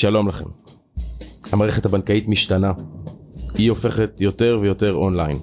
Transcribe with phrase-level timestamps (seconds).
[0.00, 0.44] שלום לכם.
[1.52, 2.72] המערכת הבנקאית משתנה.
[3.54, 5.36] היא הופכת יותר ויותר אונליין.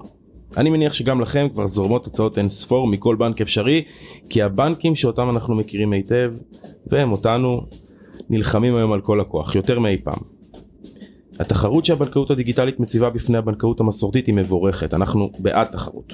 [0.58, 3.84] אני מניח שגם לכם כבר זורמות הצעות אין ספור מכל בנק אפשרי,
[4.30, 6.34] כי הבנקים שאותם אנחנו מכירים היטב,
[6.88, 7.62] והם אותנו,
[8.30, 10.20] נלחמים היום על כל הכוח, יותר מאי פעם.
[11.40, 16.14] התחרות שהבנקאות הדיגיטלית מציבה בפני הבנקאות המסורתית היא מבורכת, אנחנו בעד תחרות.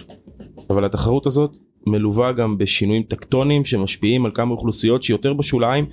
[0.69, 1.57] אבל התחרות הזאת
[1.87, 5.85] מלווה גם בשינויים טקטוניים שמשפיעים על כמה אוכלוסיות שיותר בשוליים,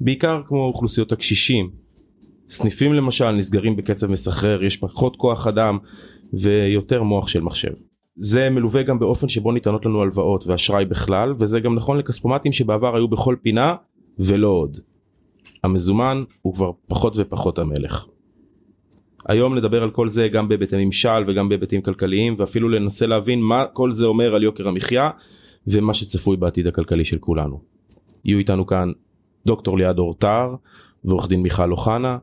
[0.00, 1.85] בעיקר כמו אוכלוסיות הקשישים.
[2.48, 5.78] סניפים למשל נסגרים בקצב מסחרר, יש פחות כוח אדם
[6.32, 7.72] ויותר מוח של מחשב.
[8.16, 12.96] זה מלווה גם באופן שבו ניתנות לנו הלוואות ואשראי בכלל, וזה גם נכון לכספומטים שבעבר
[12.96, 13.74] היו בכל פינה
[14.18, 14.80] ולא עוד.
[15.64, 18.06] המזומן הוא כבר פחות ופחות המלך.
[19.28, 23.64] היום נדבר על כל זה גם בהיבטי ממשל וגם בהיבטים כלכליים ואפילו לנסה להבין מה
[23.72, 25.10] כל זה אומר על יוקר המחיה
[25.66, 27.60] ומה שצפוי בעתיד הכלכלי של כולנו.
[28.24, 28.92] יהיו איתנו כאן
[29.46, 30.54] דוקטור ליעד אורטר
[31.04, 32.18] ועורך דין מיכל אוחנה.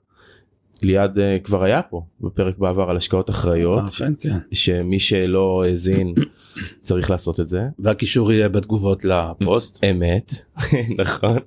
[0.83, 4.37] ליעד uh, כבר היה פה בפרק בעבר על השקעות אחראיות כן, כן.
[4.51, 6.13] שמי שלא האזין
[6.81, 9.83] צריך לעשות את זה והקישור יהיה בתגובות לפוסט.
[9.89, 10.33] אמת
[11.01, 11.37] נכון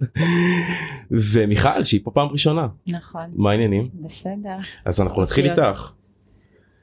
[1.10, 4.56] ומיכל שהיא פה פעם ראשונה נכון, מה העניינים בסדר.
[4.84, 5.58] אז אנחנו נתחיל להיות.
[5.58, 5.92] איתך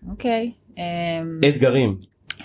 [0.10, 0.52] אוקיי.
[0.78, 1.98] אמ, אתגרים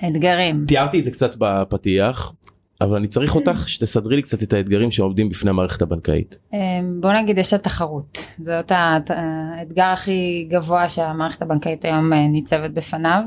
[0.06, 0.64] אתגרים.
[0.68, 2.32] תיארתי את זה קצת בפתיח
[2.80, 6.38] אבל אני צריך אותך שתסדרי לי קצת את האתגרים שעומדים בפני המערכת הבנקאית.
[6.52, 6.58] אמ,
[7.00, 8.18] בוא נגיד יש התחרות.
[8.70, 13.22] הת- האתגר הכי גבוה שהמערכת הבנקאית היום אה, ניצבת בפניו.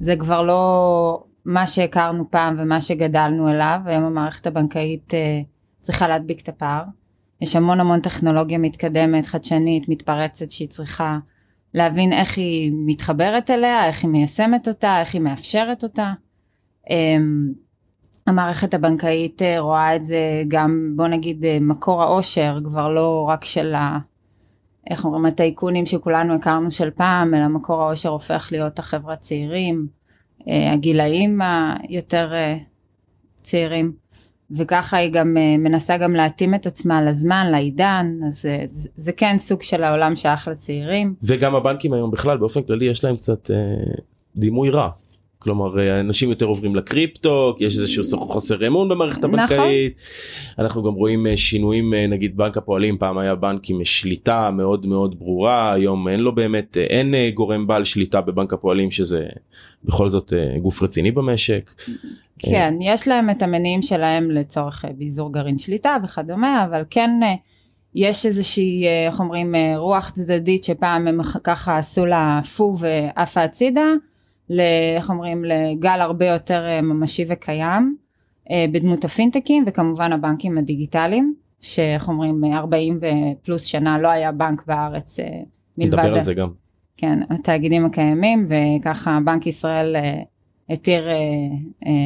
[0.00, 5.40] זה כבר לא מה שהכרנו פעם ומה שגדלנו אליו, היום המערכת הבנקאית אה,
[5.80, 6.82] צריכה להדביק את הפער.
[7.40, 11.18] יש המון המון טכנולוגיה מתקדמת, חדשנית, מתפרצת שהיא צריכה
[11.74, 16.12] להבין איך היא מתחברת אליה, איך היא מיישמת אותה, איך היא מאפשרת אותה.
[18.26, 23.44] המערכת הבנקאית אה, רואה את זה גם בוא נגיד אה, מקור העושר כבר לא רק
[23.44, 23.98] של ה...
[24.90, 29.86] איך אומרים הטייקונים שכולנו הכרנו של פעם אלא מקור העושר הופך להיות החברה צעירים
[30.48, 32.32] אה, הגילאים היותר
[33.42, 33.92] צעירים
[34.50, 38.64] וככה היא גם מנסה גם להתאים את עצמה לזמן לעידן אז זה,
[38.96, 43.16] זה כן סוג של העולם שייך לצעירים וגם הבנקים היום בכלל באופן כללי יש להם
[43.16, 43.50] קצת
[44.36, 44.90] דימוי רע.
[45.44, 49.38] כלומר אה, אנשים יותר עוברים לקריפטו יש איזשהו חוסר אמון במערכת נכון.
[49.38, 49.94] הבנקאית.
[50.58, 54.86] אנחנו גם רואים אה, שינויים אה, נגיד בנק הפועלים פעם היה בנק עם שליטה מאוד
[54.86, 59.26] מאוד ברורה היום אין לו באמת אין גורם בעל שליטה בבנק הפועלים שזה
[59.84, 61.70] בכל זאת גוף רציני במשק.
[62.38, 67.10] כן, יש להם את המניעים שלהם לצורך ביזור גרעין שליטה וכדומה, אבל כן
[67.94, 73.86] יש איזושהי, איך אומרים, רוח צדדית שפעם הם ככה עשו לה פו ועפה הצידה,
[74.50, 74.60] ל-
[74.96, 77.96] איך אומרים, לגל הרבה יותר אה, ממשי וקיים,
[78.50, 84.66] אה, בדמות הפינטקים וכמובן הבנקים הדיגיטליים, שאיך אומרים, אה, 40 ופלוס שנה לא היה בנק
[84.66, 85.24] בארץ אה,
[85.78, 85.94] מלבד...
[85.94, 86.48] נדבר על זה גם.
[86.96, 89.96] כן, התאגידים הקיימים וככה בנק ישראל
[90.68, 91.08] התיר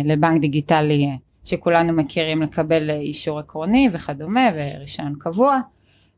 [0.04, 1.10] לבנק דיגיטלי
[1.44, 5.60] שכולנו מכירים לקבל אישור עקרוני וכדומה ורישיון קבוע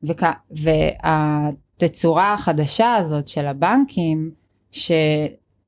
[0.03, 0.25] וכ...
[0.50, 4.30] והתצורה החדשה הזאת של הבנקים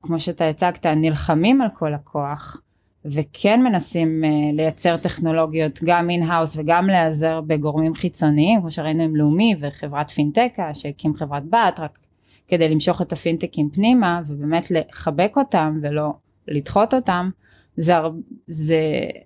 [0.03, 2.61] שכמו שאתה הצגת נלחמים על כל הכוח
[3.05, 9.55] וכן מנסים אה, לייצר טכנולוגיות גם in-house וגם להיעזר בגורמים חיצוניים כמו שראינו עם לאומי
[9.59, 11.99] וחברת פינטקה שהקים חברת בת רק
[12.47, 16.13] כדי למשוך את ה fintechים פנימה ובאמת לחבק אותם ולא
[16.47, 17.29] לדחות אותם
[17.77, 17.93] זה,
[18.47, 18.81] זה,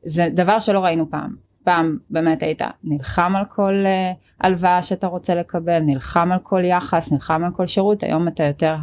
[0.05, 1.35] זה דבר שלא ראינו פעם.
[1.63, 4.11] פעם באמת היית נלחם על כל אה,
[4.41, 8.75] הלוואה שאתה רוצה לקבל, נלחם על כל יחס, נלחם על כל שירות, היום אתה יותר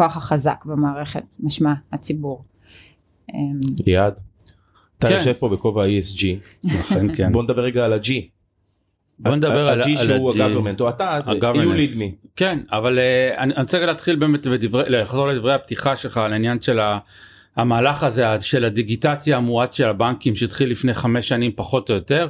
[0.00, 2.44] הכוח החזק במערכת, משמע הציבור.
[3.34, 4.20] אמ, ליעד.
[4.98, 5.14] אתה כן.
[5.14, 6.24] יושב פה בכובע ה-ESG
[7.16, 7.32] כן.
[7.32, 8.10] בוא נדבר רגע על ה-G.
[9.18, 10.42] בוא נדבר על ה-G שהוא ה-G.
[10.42, 12.28] ה-government או אתה, you lead me.
[12.36, 16.32] כן אבל אה, אני אני רוצה רגע להתחיל באמת בדברי לחזור לדברי הפתיחה שלך על
[16.32, 16.98] העניין של ה-
[17.56, 22.28] המהלך הזה של הדיגיטציה המואץ של הבנקים שהתחיל לפני חמש שנים פחות או יותר.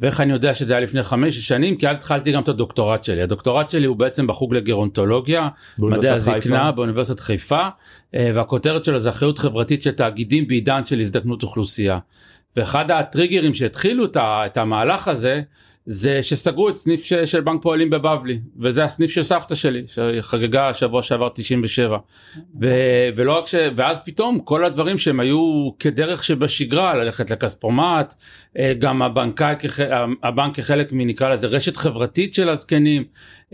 [0.00, 3.22] ואיך אני יודע שזה היה לפני חמש שנים כי אז התחלתי גם את הדוקטורט שלי
[3.22, 5.48] הדוקטורט שלי הוא בעצם בחוג לגרונטולוגיה
[5.78, 6.72] מדעי הזקנה.
[6.72, 7.68] באוניברסיטת חיפה
[8.14, 11.98] אה, והכותרת שלו זה אחריות חברתית של תאגידים בעידן של הזדקנות אוכלוסייה.
[12.56, 15.42] ואחד הטריגרים שהתחילו את המהלך הזה
[15.86, 20.74] זה שסגרו את סניף ש- של בנק פועלים בבבלי וזה הסניף של סבתא שלי שחגגה
[20.74, 21.98] שבוע שעבר 97
[22.60, 22.68] ו-
[23.16, 23.54] ולא רק ש...
[23.76, 28.14] ואז פתאום כל הדברים שהם היו כדרך שבשגרה ללכת לכספומט
[28.58, 29.80] אה, גם הבנקאי כח...
[30.22, 33.04] הבנק כחלק מנקרא לזה רשת חברתית של הזקנים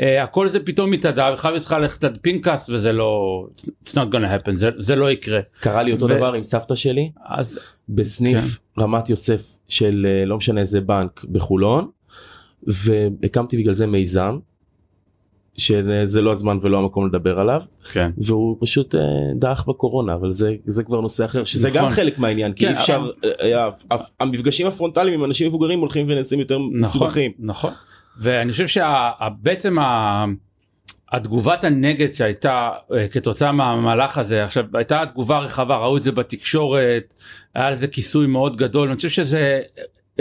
[0.00, 3.46] אה, הכל זה פתאום מתאדה וחייב צריכה ללכת עד פנקס וזה לא
[3.84, 5.40] it's not gonna happen זה, זה לא יקרה.
[5.60, 7.10] קרה לי אותו ו- דבר עם סבתא שלי.
[7.26, 11.88] אז בסניף רמת יוסף של אה, לא משנה איזה בנק בחולון
[12.66, 14.38] והקמתי בגלל זה מיזם
[15.56, 17.62] שזה לא הזמן ולא המקום לדבר עליו
[17.92, 18.10] כן.
[18.18, 19.00] והוא פשוט אה,
[19.34, 21.80] דעך בקורונה אבל זה זה כבר נושא אחר שזה נכון.
[21.80, 26.40] גם חלק מהעניין כי כן, אפשר אה, אה, המפגשים הפרונטליים עם אנשים מבוגרים הולכים ונעשים
[26.40, 27.32] יותר מסובכים.
[27.38, 27.72] נכון
[28.20, 29.76] ואני חושב שבעצם
[31.12, 37.14] התגובת הנגד שהייתה אה, כתוצאה מהמהלך הזה עכשיו הייתה תגובה רחבה ראו את זה בתקשורת
[37.54, 39.60] היה לזה כיסוי מאוד גדול אני חושב שזה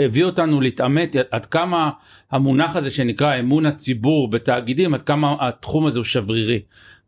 [0.04, 1.90] הביא אותנו להתעמת עד כמה
[2.30, 6.60] המונח הזה שנקרא אמון הציבור בתאגידים עד כמה התחום הזה הוא שברירי.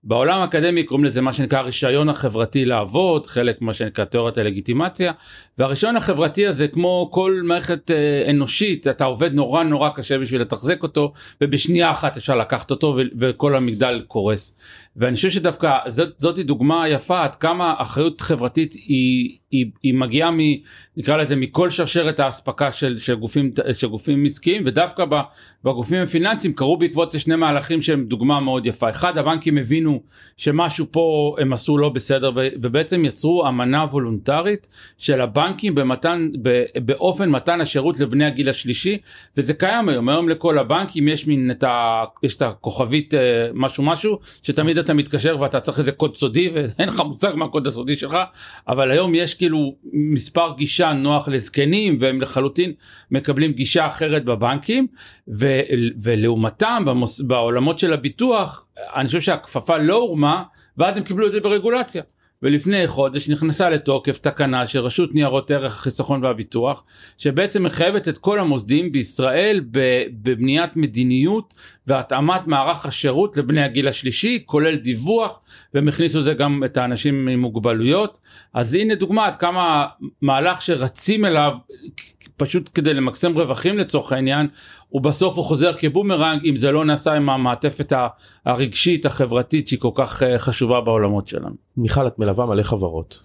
[0.04, 5.12] בעולם האקדמי קוראים לזה מה שנקרא הרישיון החברתי לעבוד חלק מה שנקרא תיאוריית הלגיטימציה
[5.58, 10.82] והרישיון החברתי הזה כמו כל מערכת אה, אנושית אתה עובד נורא נורא קשה בשביל לתחזק
[10.82, 14.54] אותו ובשנייה אחת אפשר לקחת אותו וכל המגדל קורס.
[14.96, 20.30] ואני חושב שדווקא זאת, זאת דוגמה יפה עד כמה אחריות חברתית היא, היא, היא מגיעה
[20.30, 20.38] מ...
[20.96, 25.04] נקרא לזה מכל שרשרת האספקה של, של, גופים, של גופים עסקיים ודווקא
[25.64, 28.90] בגופים הפיננסיים קרו בעקבות זה שני מהלכים שהם דוגמה מאוד יפה.
[28.90, 30.02] אחד הבנקים הבינו
[30.36, 34.68] שמשהו פה הם עשו לא בסדר ובעצם יצרו אמנה וולונטרית
[34.98, 36.28] של הבנקים במתן
[36.76, 38.98] באופן מתן השירות לבני הגיל השלישי
[39.36, 42.04] וזה קיים היום היום לכל הבנקים יש מין את ה...
[42.22, 46.88] יש את הכוכבית אה, משהו משהו שתמיד אתה מתקשר ואתה צריך איזה קוד סודי ואין
[46.88, 48.16] לך מושג מה הקוד הסודי שלך
[48.68, 52.72] אבל היום יש כאילו מספר גישה נוח לזקנים והם לחלוטין
[53.10, 54.86] מקבלים גישה אחרת בבנקים
[55.28, 55.60] ו,
[56.02, 60.42] ולעומתם במוס, בעולמות של הביטוח אני חושב שהכפפה לא הורמה
[60.76, 62.02] ואז הם קיבלו את זה ברגולציה.
[62.42, 66.84] ולפני חודש נכנסה לתוקף תקנה של רשות ניירות ערך החיסכון והביטוח
[67.18, 71.54] שבעצם מחייבת את כל המוסדים בישראל בבניית מדיניות
[71.86, 75.40] והתאמת מערך השירות לבני הגיל השלישי כולל דיווח
[75.74, 78.18] והם הכניסו לזה גם את האנשים עם מוגבלויות.
[78.54, 79.86] אז הנה דוגמה עד כמה
[80.22, 81.54] מהלך שרצים אליו
[82.36, 84.48] פשוט כדי למקסם רווחים לצורך העניין
[84.92, 87.92] ובסוף הוא חוזר כבומרנג אם זה לא נעשה עם המעטפת
[88.46, 91.54] הרגשית החברתית שהיא כל כך אה, חשובה בעולמות שלנו.
[91.76, 93.22] מיכל את מלווה מלא חברות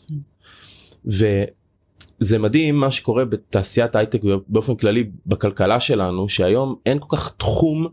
[1.06, 7.88] וזה מדהים מה שקורה בתעשיית הייטק באופן כללי בכלכלה שלנו שהיום אין כל כך תחום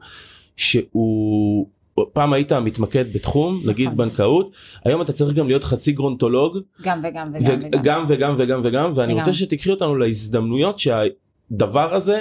[0.56, 1.68] שהוא
[2.12, 3.96] פעם היית מתמקד בתחום נגיד נכון.
[3.96, 4.50] בנקאות
[4.84, 9.12] היום אתה צריך גם להיות חצי גרונטולוג גם וגם וגם וגם וגם וגם וגם ואני
[9.12, 9.18] וגם.
[9.18, 12.20] רוצה שתקחי אותנו להזדמנויות שהדבר הזה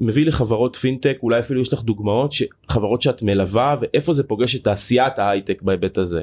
[0.00, 4.64] מביא לחברות פינטק אולי אפילו יש לך דוגמאות שחברות שאת מלווה ואיפה זה פוגש את
[4.64, 6.20] תעשיית ההייטק בהיבט הזה.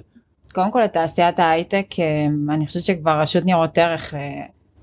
[0.54, 4.20] קודם כל את תעשיית ההייטק אה, אני חושבת שכבר רשות ניירות ערך אה,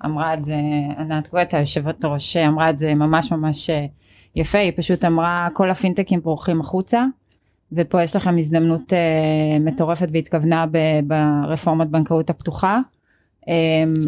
[0.04, 0.54] אמרה את זה
[0.98, 3.86] ענת גואטה יושבת ראש אמרה את זה ממש ממש אה,
[4.36, 7.04] יפה היא פשוט אמרה כל הפינטקים פורחים החוצה
[7.72, 8.92] ופה יש לכם הזדמנות
[9.60, 10.64] מטורפת והתכוונה
[11.06, 12.80] ברפורמת בנקאות הפתוחה.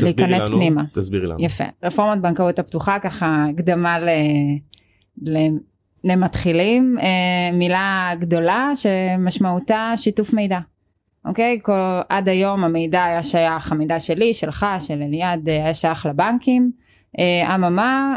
[0.03, 0.83] להיכנס לנו, פנימה.
[0.93, 1.37] תסבירי לנו.
[1.41, 1.65] יפה.
[1.83, 4.09] רפורמת בנקאות הפתוחה ככה הקדמה ל...
[5.23, 5.39] ל...
[6.05, 10.59] למתחילים אה, מילה גדולה שמשמעותה שיתוף מידע.
[11.25, 11.59] אוקיי?
[11.63, 16.71] כל, עד היום המידע היה שייך, המידע שלי, שלך, של אליעד, אה, היה שייך לבנקים.
[17.19, 18.17] אה, אממה,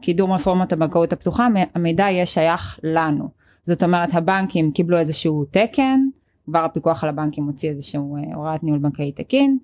[0.00, 3.43] בקידום רפורמת הבנקאות הפתוחה, המידע יהיה שייך לנו.
[3.66, 6.00] זאת אומרת, הבנקים קיבלו איזשהו תקן,
[6.44, 9.58] כבר הפיקוח על הבנקים הוציא איזשהו הוראת ניהול בנקאי תקין,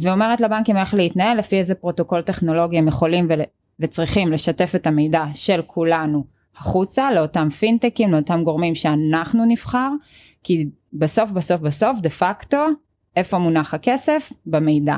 [0.00, 3.40] ואומרת לבנקים איך להתנהל, לפי איזה פרוטוקול טכנולוגי הם יכולים ול...
[3.80, 6.24] וצריכים לשתף את המידע של כולנו
[6.56, 9.90] החוצה לאותם fintechים, לאותם גורמים שאנחנו נבחר,
[10.42, 12.66] כי בסוף בסוף בסוף דה פקטו
[13.16, 14.32] איפה מונח הכסף?
[14.46, 14.96] במידע.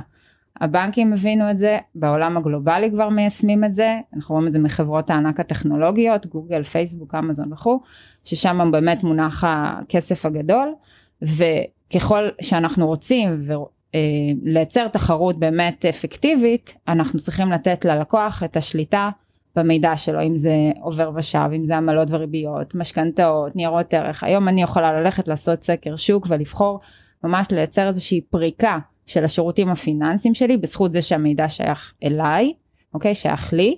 [0.63, 5.11] הבנקים הבינו את זה, בעולם הגלובלי כבר מיישמים את זה, אנחנו רואים את זה מחברות
[5.11, 7.81] הענק הטכנולוגיות, גוגל, פייסבוק, אמזון וכו',
[8.25, 10.75] ששם באמת מונח הכסף הגדול,
[11.23, 13.49] וככל שאנחנו רוצים
[13.95, 14.01] אה,
[14.43, 19.11] לייצר תחרות באמת אפקטיבית, אנחנו צריכים לתת ללקוח את השליטה
[19.57, 24.25] במידע שלו, אם זה עובר ושב, אם זה עמלות וריביות, משכנתאות, ניירות ערך.
[24.25, 26.81] היום אני יכולה ללכת לעשות סקר שוק ולבחור
[27.25, 32.53] ממש לייצר איזושהי פריקה של השירותים הפיננסיים שלי בזכות זה שהמידע שייך אליי,
[32.95, 33.15] אוקיי?
[33.15, 33.77] שייך לי.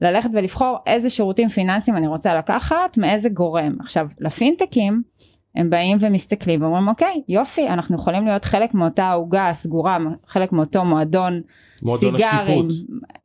[0.00, 3.76] ללכת ולבחור איזה שירותים פיננסיים אני רוצה לקחת מאיזה גורם.
[3.80, 5.02] עכשיו לפינטקים
[5.54, 10.84] הם באים ומסתכלים ואומרים אוקיי יופי אנחנו יכולים להיות חלק מאותה עוגה סגורה חלק מאותו
[10.84, 11.40] מועדון,
[11.82, 12.68] מועדון סיגרים.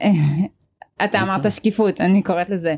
[1.04, 2.76] אתה אמרת שקיפות אני קוראת לזה.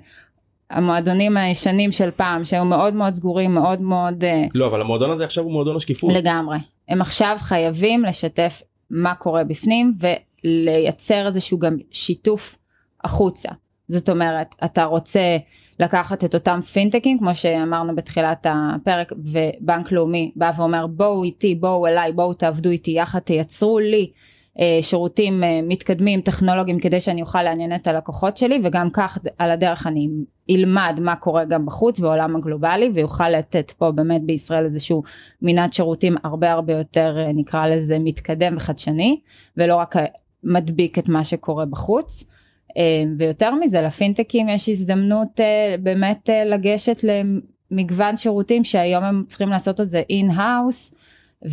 [0.70, 5.24] המועדונים הישנים של פעם שהיו מאוד מאוד סגורים מאוד מאוד אה, לא אבל המועדון הזה
[5.26, 6.58] עכשיו הוא מועדון השקיפות לגמרי
[6.90, 12.56] הם עכשיו חייבים לשתף מה קורה בפנים ולייצר איזשהו גם שיתוף
[13.04, 13.50] החוצה.
[13.88, 15.38] זאת אומרת אתה רוצה
[15.80, 21.88] לקחת את אותם פינטקים כמו שאמרנו בתחילת הפרק ובנק לאומי בא ואומר בואו איתי בואו
[21.88, 24.12] אליי בואו תעבדו איתי יחד תייצרו לי
[24.82, 29.88] שירותים אה, מתקדמים טכנולוגיים כדי שאני אוכל לעניין את הלקוחות שלי וגם כך על הדרך
[29.88, 30.10] אני
[30.50, 35.04] אלמד מה קורה גם בחוץ בעולם הגלובלי ויוכל לתת פה באמת בישראל איזשהו
[35.42, 39.20] מנעד שירותים הרבה הרבה יותר אה, נקרא לזה מתקדם וחדשני
[39.58, 39.96] ולא רק
[40.44, 42.24] מדביק את מה שקורה בחוץ.
[43.18, 45.40] ויותר מזה ל fintechים יש הזדמנות
[45.80, 50.92] באמת לגשת למגוון שירותים שהיום הם צריכים לעשות את זה in-house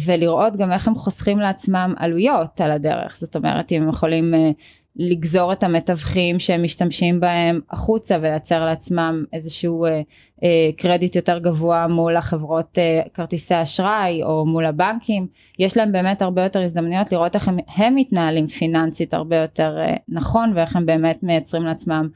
[0.06, 4.50] ולראות גם איך הם חוסכים לעצמם עלויות על הדרך זאת אומרת אם הם יכולים אה,
[4.96, 10.00] לגזור את המתווכים שהם משתמשים בהם החוצה ולייצר לעצמם איזשהו אה,
[10.44, 12.78] אה, קרדיט יותר גבוה מול החברות
[13.14, 15.26] כרטיסי אשראי או מול הבנקים
[15.58, 19.78] יש להם באמת הרבה יותר הזדמנויות לראות איך הם, הם מתנהלים פיננסית הרבה יותר
[20.08, 22.08] נכון ואיך הם באמת מייצרים לעצמם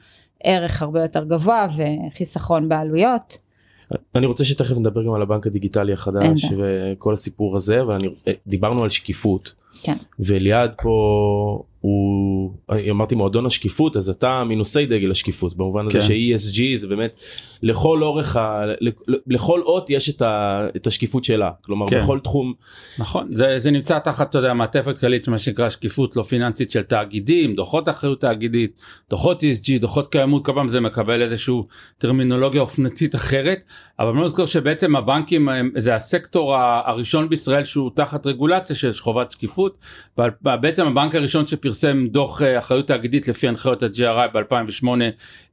[0.45, 3.44] ערך הרבה יותר גבוה וחיסכון בעלויות.
[4.15, 8.09] אני רוצה שתכף נדבר גם על הבנק הדיגיטלי החדש וכל הסיפור הזה אבל אני
[8.47, 9.97] דיברנו על שקיפות כן.
[10.21, 12.53] וליעד פה הוא
[12.91, 16.05] אמרתי מועדון השקיפות אז אתה מנושאי דגל השקיפות במובן הזה כן.
[16.05, 17.15] ש-ESG זה באמת
[17.63, 18.65] לכל אורך ה...
[19.27, 20.67] לכל אות יש את, ה...
[20.77, 22.01] את השקיפות שלה כלומר כן.
[22.01, 22.53] בכל תחום.
[22.99, 26.83] נכון זה, זה נמצא תחת אתה יודע מעטפת כללית מה שנקרא שקיפות לא פיננסית של
[26.83, 31.67] תאגידים דוחות אחריות תאגידית דוחות ESG דוחות קיימות כל פעם זה מקבל איזשהו
[31.99, 33.65] טרמינולוגיה אופנתית אחרת
[33.99, 39.33] אבל אני לא זוכר שבעצם הבנקים זה הסקטור הראשון בישראל שהוא תחת רגולציה של חובת
[39.33, 39.79] שקיפות
[40.19, 41.74] ובעצם הבנק הראשון שפרסם
[42.11, 44.87] דוח אה, אחריות תאגידית לפי הנחיות ה-GRI ב2008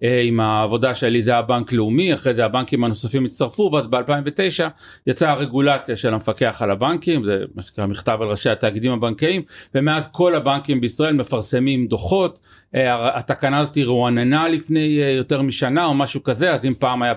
[0.04, 1.92] אה, עם העבודה שלי זה הבנק לאומי.
[1.92, 4.64] הלאומי אחרי זה הבנקים הנוספים הצטרפו ואז ב2009
[5.08, 9.42] יצאה הרגולציה של המפקח על הבנקים זה מה שנקרא מכתב על ראשי התאגידים הבנקאיים
[9.76, 12.40] ומאז כל הבנקים בישראל מפרסמים דוחות
[12.76, 17.14] אה, התקנה הזאת רועננה לפני יותר משנה או משהו כזה אז אם פעם היה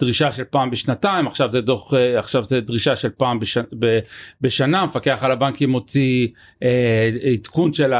[0.00, 3.98] דרישה של פעם בשנתיים עכשיו זה דוח עכשיו זה דרישה של פעם בש, ב,
[4.40, 6.28] בשנה המפקח על הבנקים מוציא
[7.34, 7.92] עדכון של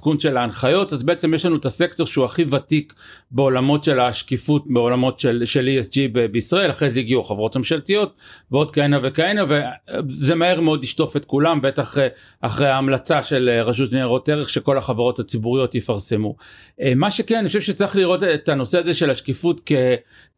[0.00, 2.94] עדכון של ההנחיות אז בעצם יש לנו את הסקטור שהוא הכי ותיק
[3.30, 8.14] בעולמות של השקיפות בעולמות של, של ESG ב, בישראל אחרי זה הגיעו חברות ממשלתיות
[8.50, 11.96] ועוד כהנה וכהנה וזה מהר מאוד ישטוף את כולם בטח
[12.40, 16.36] אחרי ההמלצה של רשות ניירות ערך שכל החברות הציבוריות יפרסמו.
[16.80, 19.72] אה, מה שכן אני חושב שצריך לראות את הנושא הזה של השקיפות כ,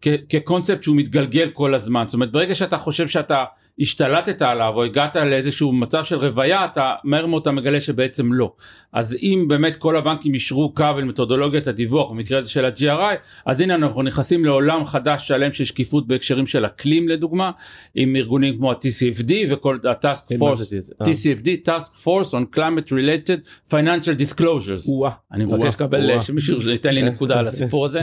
[0.01, 3.45] כ, כקונספט שהוא מתגלגל כל הזמן זאת אומרת ברגע שאתה חושב שאתה
[3.81, 8.53] השתלטת עליו או הגעת לאיזשהו מצב של רוויה אתה מהר מאוד אתה מגלה שבעצם לא.
[8.93, 13.61] אז אם באמת כל הבנקים אישרו קו אל מתודולוגיית הדיווח במקרה הזה של ה-GRI אז
[13.61, 17.51] הנה אנחנו נכנסים לעולם חדש שלם של שקיפות בהקשרים של אקלים לדוגמה
[17.95, 21.03] עם ארגונים כמו ה-TCFD וכל ה-Task כן, Force.
[21.03, 24.91] TCFD Task Force on Climate Related Financial Disclosures.
[25.33, 28.01] אני מבקש לקבל שמישהו ייתן לי נקודה על הסיפור הזה.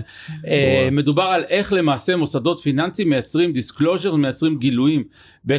[0.47, 5.03] אה, מדובר על איך למעשה מוסדות פיננסיים מייצרים disclosure מייצרים גילויים.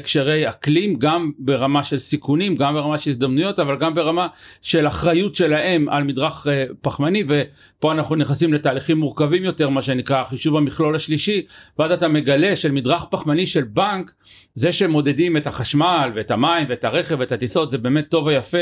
[0.00, 4.26] בהקשרי אקלים גם ברמה של סיכונים גם ברמה של הזדמנויות אבל גם ברמה
[4.62, 10.24] של אחריות שלהם על מדרך uh, פחמני ופה אנחנו נכנסים לתהליכים מורכבים יותר מה שנקרא
[10.24, 11.42] חישוב המכלול השלישי
[11.78, 14.12] ואז אתה מגלה של מדרך פחמני של בנק
[14.54, 18.58] זה שמודדים את החשמל ואת המים ואת הרכב ואת הטיסות זה באמת טוב ויפה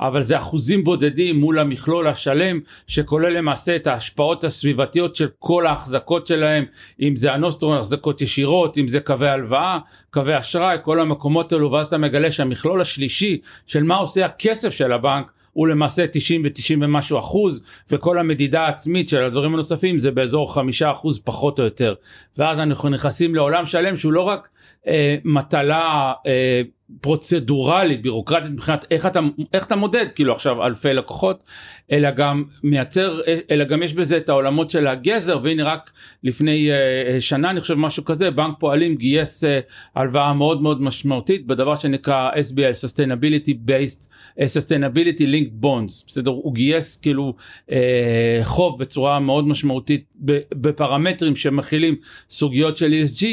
[0.00, 6.26] אבל זה אחוזים בודדים מול המכלול השלם שכולל למעשה את ההשפעות הסביבתיות של כל ההחזקות
[6.26, 6.64] שלהם
[7.00, 9.78] אם זה הנוסטרון החזקות ישירות אם זה קווי הלוואה
[10.10, 14.92] קווי אשראי כל המקומות האלו ואז אתה מגלה שהמכלול השלישי של מה עושה הכסף של
[14.92, 20.54] הבנק הוא למעשה 90 ו-90 ומשהו אחוז וכל המדידה העצמית של הדברים הנוספים זה באזור
[20.54, 21.94] חמישה אחוז פחות או יותר.
[22.38, 24.48] ואז אנחנו נכנסים לעולם שלם שהוא לא רק
[24.86, 26.62] אה, מטלה אה,
[27.00, 29.20] פרוצדורלית בירוקרטית מבחינת איך אתה
[29.54, 31.44] איך אתה מודד כאילו עכשיו אלפי לקוחות
[31.92, 33.20] אלא גם מייצר
[33.50, 35.90] אלא גם יש בזה את העולמות של הגזר והנה רק
[36.24, 39.46] לפני uh, שנה אני חושב משהו כזה בנק פועלים גייס uh,
[39.94, 44.06] הלוואה מאוד מאוד משמעותית בדבר שנקרא SBI Sustainability Based
[44.38, 46.04] uh, Sustainability Linked Bonds.
[46.06, 46.30] בסדר?
[46.30, 47.34] הוא גייס כאילו
[47.68, 47.72] uh,
[48.42, 50.04] חוב בצורה מאוד משמעותית
[50.54, 51.96] בפרמטרים שמכילים
[52.30, 53.24] סוגיות של ESG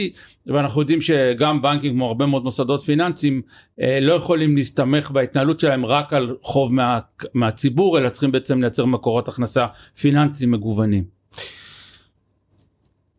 [0.47, 3.41] ואנחנו יודעים שגם בנקים כמו הרבה מאוד מוסדות פיננסיים
[3.81, 6.99] אה, לא יכולים להסתמך בהתנהלות שלהם רק על חוב מה,
[7.33, 9.67] מהציבור אלא צריכים בעצם לייצר מקורות הכנסה
[9.99, 11.03] פיננסיים מגוונים.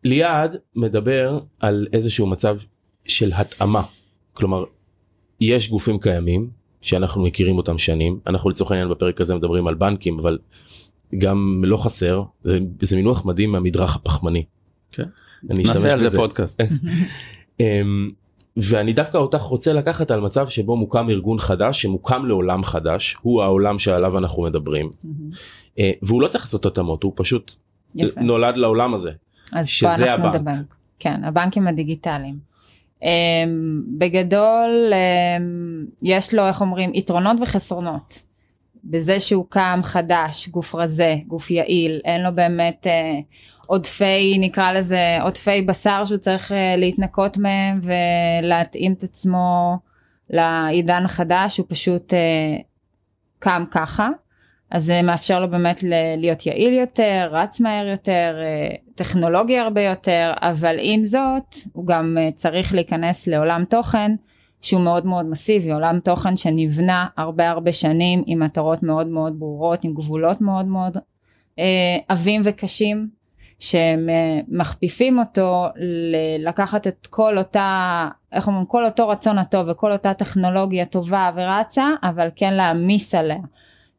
[0.04, 2.56] ליעד מדבר על איזשהו מצב
[3.06, 3.82] של התאמה
[4.32, 4.64] כלומר
[5.40, 6.50] יש גופים קיימים
[6.80, 10.38] שאנחנו מכירים אותם שנים אנחנו לצורך העניין בפרק הזה מדברים על בנקים אבל
[11.18, 14.44] גם לא חסר זה, זה מינוח מדהים מהמדרך הפחמני.
[14.92, 15.08] כן.
[15.50, 16.60] אני נעשה על זה פודקאסט.
[17.60, 18.10] אמ,
[18.56, 23.42] ואני דווקא אותך רוצה לקחת על מצב שבו מוקם ארגון חדש שמוקם לעולם חדש הוא
[23.42, 24.90] העולם שעליו אנחנו מדברים
[25.78, 27.52] אה, והוא לא צריך לעשות התאמות הוא פשוט
[27.94, 28.20] יפה.
[28.20, 29.10] נולד לעולם הזה
[29.52, 30.34] אז שזה הבנק.
[30.34, 30.60] מדבר.
[30.98, 32.50] כן הבנקים הדיגיטליים.
[33.00, 33.04] Um,
[33.98, 38.22] בגדול um, יש לו איך אומרים יתרונות וחסרונות.
[38.84, 43.20] בזה שהוא קם חדש, גוף רזה, גוף יעיל, אין לו באמת אה,
[43.70, 49.78] עודפי, נקרא לזה, עודפי בשר שהוא צריך אה, להתנקות מהם ולהתאים את עצמו
[50.30, 52.56] לעידן החדש, הוא פשוט אה,
[53.38, 54.08] קם ככה.
[54.70, 55.84] אז זה מאפשר לו באמת
[56.16, 62.16] להיות יעיל יותר, רץ מהר יותר, אה, טכנולוגי הרבה יותר, אבל עם זאת, הוא גם
[62.34, 64.12] צריך להיכנס לעולם תוכן
[64.60, 69.84] שהוא מאוד מאוד מסיבי, עולם תוכן שנבנה הרבה הרבה שנים עם מטרות מאוד מאוד ברורות,
[69.84, 70.96] עם גבולות מאוד מאוד
[72.08, 73.19] עבים וקשים,
[73.60, 74.08] שהם
[74.48, 75.66] מכפיפים אותו
[76.38, 81.88] לקחת את כל אותה, איך אומרים, כל אותו רצון הטוב וכל אותה טכנולוגיה טובה ורצה,
[82.02, 83.38] אבל כן להעמיס עליה.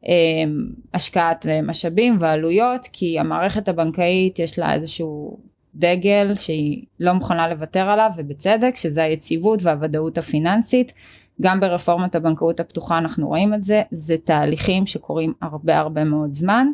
[0.06, 5.38] אמ, השקעת אה, משאבים ועלויות כי המערכת הבנקאית יש לה איזשהו
[5.74, 10.92] דגל שהיא לא מוכנה לוותר עליו ובצדק שזה היציבות והוודאות הפיננסית
[11.40, 16.66] גם ברפורמת הבנקאות הפתוחה אנחנו רואים את זה זה תהליכים שקורים הרבה הרבה מאוד זמן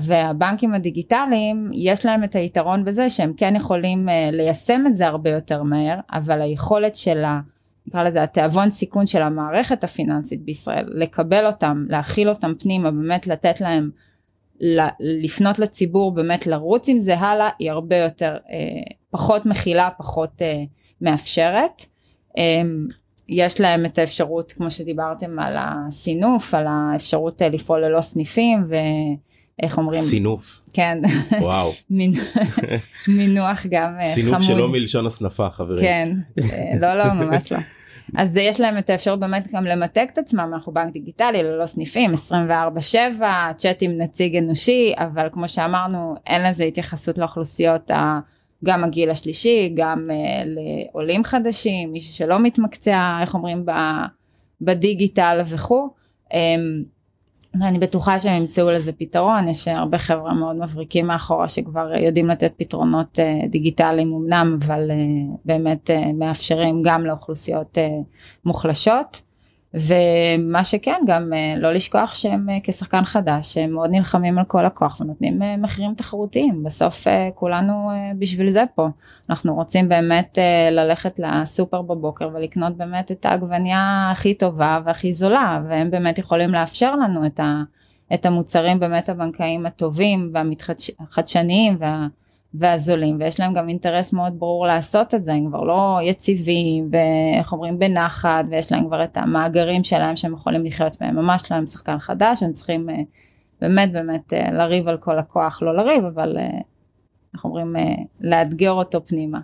[0.00, 5.30] והבנקים הדיגיטליים יש להם את היתרון בזה שהם כן יכולים אה, ליישם את זה הרבה
[5.30, 7.40] יותר מהר אבל היכולת של ה...
[7.86, 13.60] נקרא לזה התיאבון סיכון של המערכת הפיננסית בישראל, לקבל אותם, להכיל אותם פנימה, באמת לתת
[13.60, 13.90] להם,
[15.00, 20.62] לפנות לציבור, באמת לרוץ עם זה הלאה, היא הרבה יותר, אה, פחות מכילה, פחות אה,
[21.00, 21.86] מאפשרת.
[22.38, 22.62] אה,
[23.28, 28.66] יש להם את האפשרות, כמו שדיברתם על הסינוף, על האפשרות אה, לפעול ללא סניפים
[29.62, 30.00] ואיך אומרים?
[30.00, 30.60] סינוף.
[30.72, 30.98] כן.
[31.40, 31.72] וואו.
[33.16, 34.14] מינוח גם אה, חמוד.
[34.14, 35.80] סינוף שלא מלשון הסנפה חברים.
[35.80, 37.58] כן, אה, לא לא ממש לא.
[38.14, 42.14] אז יש להם את האפשרות באמת גם למתג את עצמם, אנחנו בנק דיגיטלי ללא סניפים,
[42.14, 43.22] 24/7,
[43.56, 48.20] צ'אט עם נציג אנושי, אבל כמו שאמרנו, אין לזה התייחסות לאוכלוסיות ה...
[48.64, 53.66] גם הגיל השלישי, גם uh, לעולים חדשים, מישהו שלא מתמקצע, איך אומרים,
[54.60, 55.90] בדיגיטל וכו'.
[56.30, 56.95] Um,
[57.60, 62.52] ואני בטוחה שהם ימצאו לזה פתרון, יש הרבה חבר'ה מאוד מבריקים מאחורה שכבר יודעים לתת
[62.56, 67.78] פתרונות uh, דיגיטליים אמנם, אבל uh, באמת uh, מאפשרים גם לאוכלוסיות
[68.44, 69.25] מוחלשות.
[69.76, 74.66] ומה שכן, גם uh, לא לשכוח שהם uh, כשחקן חדש, הם מאוד נלחמים על כל
[74.66, 78.88] הכוח ונותנים uh, מחירים תחרותיים, בסוף כולנו בשביל זה פה.
[79.30, 80.38] אנחנו רוצים באמת
[80.70, 86.96] ללכת לסופר בבוקר ולקנות באמת את העגבנייה הכי טובה והכי זולה, והם באמת יכולים לאפשר
[86.96, 87.62] לנו את, ה,
[88.14, 92.06] את המוצרים באמת הבנקאיים הטובים והחדשניים וה...
[92.54, 97.52] והזולים ויש להם גם אינטרס מאוד ברור לעשות את זה הם כבר לא יציבים ואיך
[97.52, 101.66] אומרים בנחת ויש להם כבר את המאגרים שלהם שהם יכולים לחיות בהם ממש לא הם
[101.66, 102.94] שחקן חדש הם צריכים אה,
[103.60, 105.62] באמת באמת אה, לריב על כל הכוח.
[105.62, 106.58] לא לריב אבל אה,
[107.34, 107.76] איך אומרים
[108.20, 109.40] לאתגר אותו פנימה.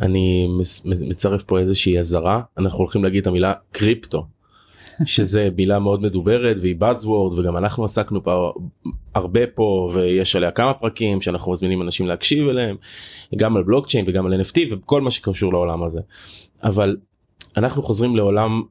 [0.00, 0.48] אני
[0.84, 2.40] מצרף פה איזושהי אזהרה.
[2.58, 4.26] אנחנו הולכים להגיד את המילה קריפטו
[5.04, 8.52] שזה מילה מאוד מדוברת והיא Buzzword וגם אנחנו עסקנו פה
[9.14, 12.76] הרבה פה ויש עליה כמה פרקים שאנחנו מזמינים אנשים להקשיב אליהם
[13.36, 16.00] גם על בלוקצ'יין וגם על NFT וכל מה שקשור לעולם הזה
[16.62, 16.96] אבל
[17.56, 18.62] אנחנו חוזרים לעולם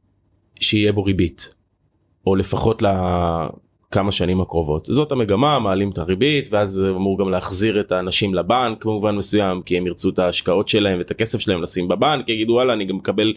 [0.60, 1.54] שיהיה בו ריבית
[2.28, 7.92] או לפחות לכמה שנים הקרובות זאת המגמה מעלים את הריבית ואז אמור גם להחזיר את
[7.92, 12.30] האנשים לבנק במובן מסוים כי הם ירצו את ההשקעות שלהם ואת הכסף שלהם לשים בבנק
[12.30, 13.34] יגידו וואלה אני גם מקבל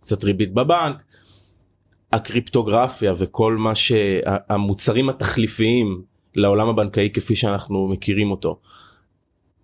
[0.00, 1.02] קצת ריבית בבנק.
[2.16, 6.02] הקריפטוגרפיה וכל מה שהמוצרים התחליפיים
[6.36, 8.60] לעולם הבנקאי כפי שאנחנו מכירים אותו.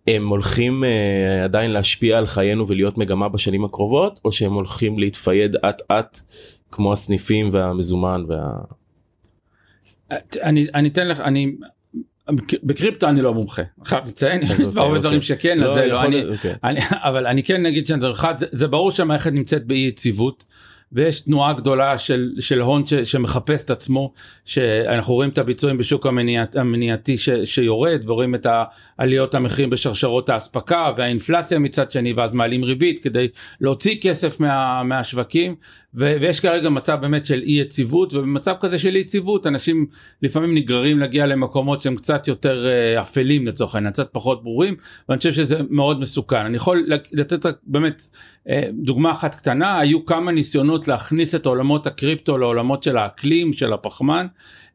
[0.06, 5.56] הם הולכים uh, עדיין להשפיע על חיינו ולהיות מגמה בשנים הקרובות או שהם הולכים להתפייד
[5.56, 6.20] אט אט
[6.70, 8.50] כמו הסניפים והמזומן וה...
[10.42, 11.52] אני אני אתן לך אני
[12.62, 15.00] בקריפטו אני לא מומחה חייב לציין יש הרבה אוקיי.
[15.00, 16.54] דברים שכן לא, לא, אני, אוקיי.
[16.64, 20.44] אני, אבל אני כן נגיד שאני אחד זה ברור שהמערכת נמצאת באי יציבות
[20.92, 24.12] ויש תנועה גדולה של, של הון ש, שמחפש את עצמו,
[24.44, 28.46] שאנחנו רואים את הביצועים בשוק המניעת, המניעתי ש, שיורד, ורואים את
[28.98, 33.28] העליות המחירים בשרשרות האספקה והאינפלציה מצד שני, ואז מעלים ריבית כדי
[33.60, 35.54] להוציא כסף מה, מהשווקים,
[35.94, 39.86] ו, ויש כרגע מצב באמת של אי יציבות, ובמצב כזה של אי יציבות אנשים
[40.22, 44.76] לפעמים נגררים להגיע למקומות שהם קצת יותר uh, אפלים לצורך העניין, קצת פחות ברורים,
[45.08, 46.36] ואני חושב שזה מאוד מסוכן.
[46.36, 48.08] אני יכול לתת רק באמת
[48.46, 53.52] uh, דוגמה אחת קטנה, היו כמה ניסיונות אפשרות להכניס את עולמות הקריפטו לעולמות של האקלים
[53.52, 54.26] של הפחמן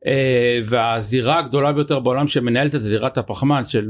[0.06, 3.88] אה, והזירה הגדולה ביותר בעולם שמנהלת את זירת הפחמן של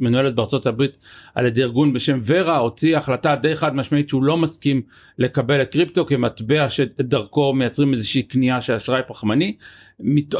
[0.00, 0.98] מנוהלת בארצות הברית
[1.34, 4.82] על ידי ארגון בשם ורה הוציא החלטה די חד משמעית שהוא לא מסכים
[5.18, 9.56] לקבל את קריפטו כמטבע שדרכו מייצרים איזושהי קנייה של אשראי פחמני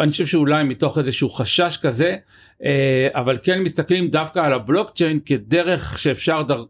[0.01, 2.17] אני חושב שאולי מתוך איזשהו חשש כזה
[2.65, 6.65] אה, אבל כן מסתכלים דווקא על הבלוקצ'יין כדרך שאפשר דר...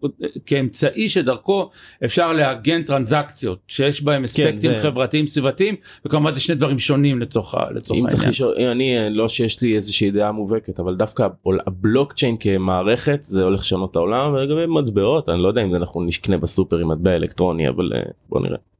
[0.46, 1.70] כאמצעי שדרכו
[2.04, 4.82] אפשר לעגן טרנזקציות שיש בהם אספקטים כן, זה...
[4.82, 5.74] חברתיים סביבתיים
[6.04, 8.30] וכמובן זה שני דברים שונים לצורך, לצורך אם העניין.
[8.30, 11.26] לשאול, אני אה, לא שיש לי איזושהי דעה מובהקת אבל דווקא
[11.66, 16.78] הבלוקצ'יין כמערכת זה הולך לשנות העולם ולגבי מטבעות אני לא יודע אם אנחנו נקנה בסופר
[16.78, 17.92] עם מטבע אלקטרוני אבל
[18.28, 18.71] בוא נראה.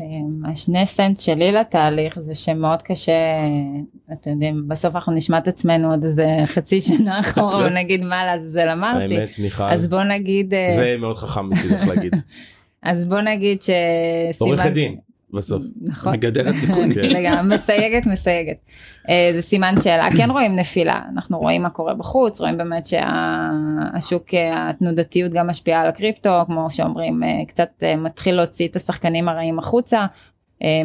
[0.00, 3.12] אמ, השני סנט שלי לתהליך זה שמאוד קשה,
[4.12, 8.68] אתם יודעים, בסוף אנחנו נשמע את עצמנו עוד איזה חצי שנה אחורה ונגיד מה לעזאזל
[8.68, 9.16] אמרתי.
[9.16, 12.14] האמת מיכל, אז בוא נגיד, אה, זה מאוד חכם מצידך להגיד.
[12.82, 14.96] אז בוא נגיד שסימן, עורכת דין.
[15.34, 15.62] בסוף.
[15.82, 16.12] נכון.
[16.12, 16.94] מגדרת סיכונים.
[16.94, 17.48] כן.
[17.48, 18.56] מסייגת מסייגת.
[19.08, 24.34] אה, זה סימן שאלה, כן רואים נפילה, אנחנו רואים מה קורה בחוץ, רואים באמת שהשוק,
[24.34, 29.58] אה, התנודתיות גם משפיעה על הקריפטו, כמו שאומרים, אה, קצת מתחיל להוציא את השחקנים הרעים
[29.58, 30.06] החוצה,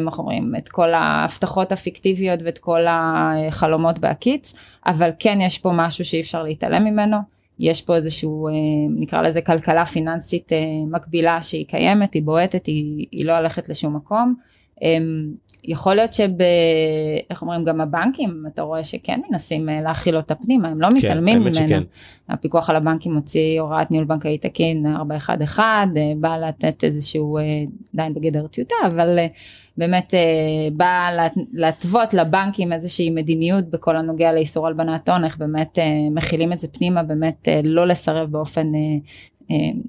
[0.00, 4.54] אנחנו רואים את כל ההבטחות הפיקטיביות ואת כל החלומות בהקיץ,
[4.86, 7.16] אבל כן יש פה משהו שאי אפשר להתעלם ממנו.
[7.60, 8.48] יש פה איזשהו
[8.96, 10.52] נקרא לזה כלכלה פיננסית
[10.90, 14.34] מקבילה שהיא קיימת, היא בועטת, היא, היא לא הולכת לשום מקום.
[15.64, 16.30] יכול להיות שב...
[17.30, 20.96] איך אומרים, גם הבנקים, אתה רואה שכן מנסים אה, להכיל אותה פנימה, הם לא כן,
[20.96, 21.54] מתעלמים ממנה.
[21.54, 21.82] שכן.
[22.28, 27.42] הפיקוח על הבנקים הוציא הוראת ניהול בנקאי תקין 411, אה, בא לתת איזשהו, אה,
[27.94, 29.18] עדיין בגדר טיוטה, אבל
[29.76, 30.14] באמת
[30.72, 31.08] בא
[31.52, 35.78] להתוות לבנקים איזושהי מדיניות בכל הנוגע לאיסור הלבנת הון, איך באמת
[36.10, 38.72] מכילים את זה פנימה, באמת לא לסרב באופן,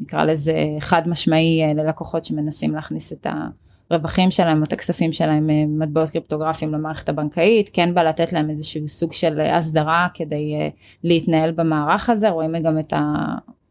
[0.02, 3.48] נקרא לזה חד משמעי ללקוחות שמנסים להכניס את ה...
[3.92, 8.88] הרווחים שלהם את הכספים שלהם אה, מטבעות קריפטוגרפיים למערכת הבנקאית, כן בא לתת להם איזשהו
[8.88, 10.70] סוג של הסדרה כדי אה,
[11.04, 12.94] להתנהל במערך הזה, רואים גם את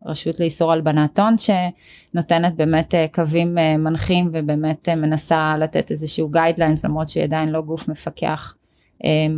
[0.02, 7.08] הרשות לאיסור הלבנת הון שנותנת באמת אה, קווים מנחים ובאמת מנסה לתת איזשהו guidelines למרות
[7.08, 8.54] שהיא עדיין לא גוף מפקח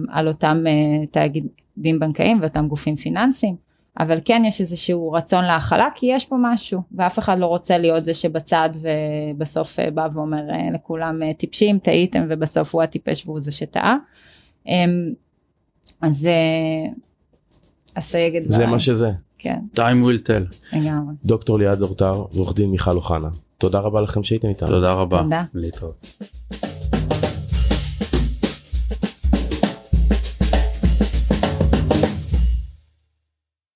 [0.08, 0.64] על אותם
[1.10, 3.71] תאגידים בנקאיים ואותם גופים פיננסיים.
[4.00, 8.04] אבל כן יש איזשהו רצון להכלה כי יש פה משהו ואף אחד לא רוצה להיות
[8.04, 13.40] זה שבצד ובסוף אה, בא ואומר אה, לכולם אה, טיפשים טעיתם ובסוף הוא הטיפש והוא
[13.40, 13.96] זה שטעה.
[14.66, 15.12] אמ,
[16.00, 16.28] אז
[17.94, 19.10] אסייג את זה מה שזה.
[19.38, 19.58] כן.
[19.76, 20.76] time will tell.
[20.76, 21.14] לגמרי.
[21.24, 23.28] דוקטור ליעד אורטר ועורך דין מיכל אוחנה.
[23.58, 24.68] תודה רבה לכם שהייתם איתנו.
[24.68, 25.22] תודה רבה.
[25.22, 25.42] תודה.
[25.54, 26.06] להתראות.